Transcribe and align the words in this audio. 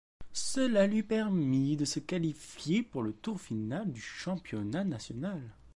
Cela 0.33 0.87
lui 0.87 1.03
permit 1.03 1.77
de 1.77 1.85
se 1.85 1.99
qualifier 1.99 2.81
pour 2.81 3.03
le 3.03 3.13
tour 3.13 3.39
final 3.39 3.91
du 3.91 4.01
championnat 4.01 4.83
national. 4.83 5.39